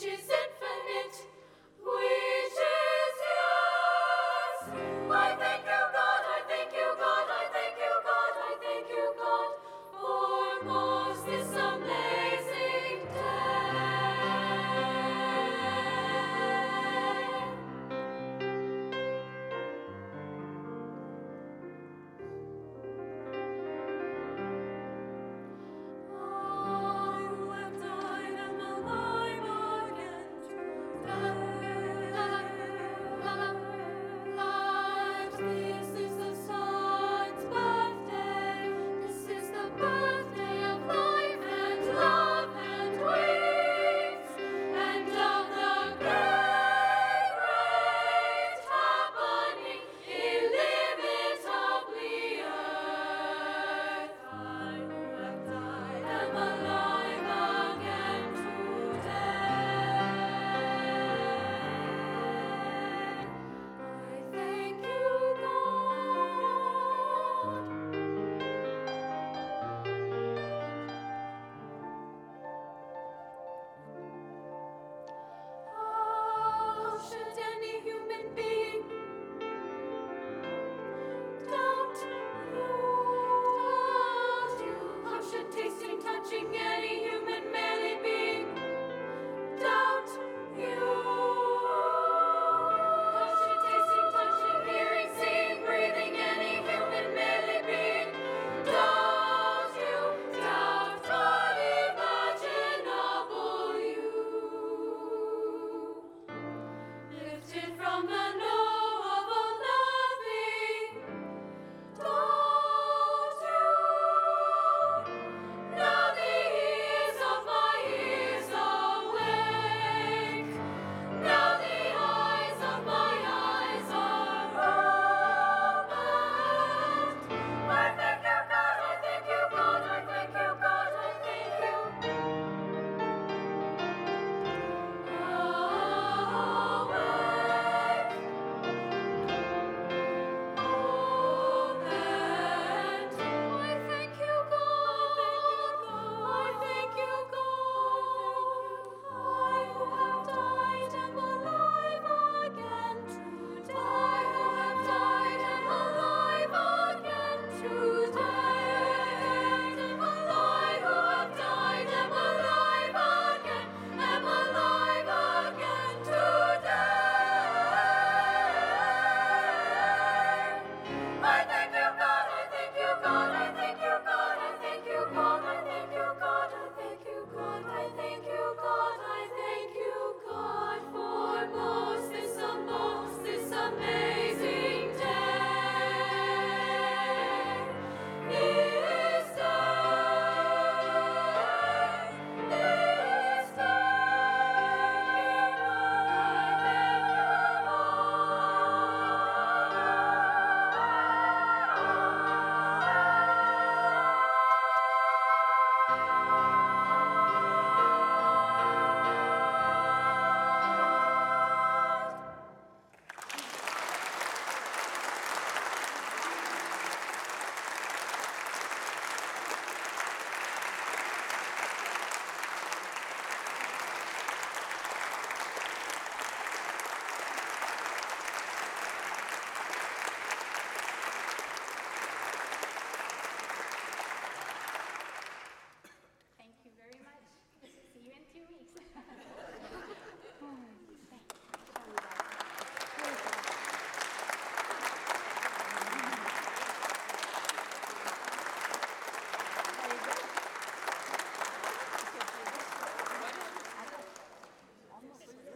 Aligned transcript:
she 0.00 0.16
said. 0.16 0.41